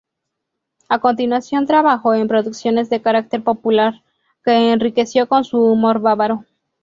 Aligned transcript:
A 0.89 0.97
continuación 0.97 1.67
trabajó 1.67 2.15
en 2.15 2.27
producciones 2.27 2.89
de 2.89 3.03
carácter 3.03 3.43
popular, 3.43 4.01
que 4.43 4.71
enriqueció 4.71 5.27
con 5.29 5.43
su 5.43 5.59
humor 5.63 5.99
bávaro. 5.99 6.43